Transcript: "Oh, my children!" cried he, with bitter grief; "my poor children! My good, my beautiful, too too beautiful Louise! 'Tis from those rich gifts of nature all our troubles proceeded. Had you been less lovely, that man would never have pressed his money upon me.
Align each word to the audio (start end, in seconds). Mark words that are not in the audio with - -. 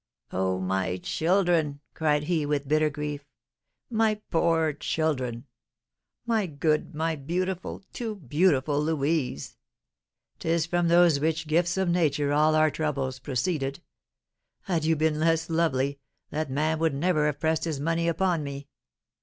"Oh, 0.31 0.57
my 0.59 0.97
children!" 0.97 1.79
cried 1.93 2.23
he, 2.23 2.43
with 2.43 2.67
bitter 2.67 2.89
grief; 2.89 3.23
"my 3.87 4.15
poor 4.31 4.73
children! 4.73 5.45
My 6.25 6.47
good, 6.47 6.95
my 6.95 7.15
beautiful, 7.15 7.81
too 7.93 8.15
too 8.15 8.15
beautiful 8.15 8.81
Louise! 8.83 9.57
'Tis 10.39 10.65
from 10.65 10.87
those 10.87 11.19
rich 11.19 11.45
gifts 11.45 11.77
of 11.77 11.87
nature 11.87 12.33
all 12.33 12.55
our 12.55 12.71
troubles 12.71 13.19
proceeded. 13.19 13.79
Had 14.63 14.85
you 14.85 14.95
been 14.95 15.19
less 15.19 15.51
lovely, 15.51 15.99
that 16.31 16.49
man 16.49 16.79
would 16.79 16.95
never 16.95 17.27
have 17.27 17.39
pressed 17.39 17.65
his 17.65 17.79
money 17.79 18.07
upon 18.07 18.43
me. 18.43 18.69